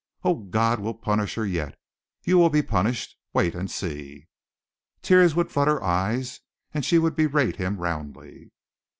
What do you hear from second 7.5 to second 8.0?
him